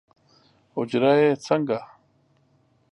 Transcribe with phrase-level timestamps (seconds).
[0.75, 1.79] اوجره یې څنګه؟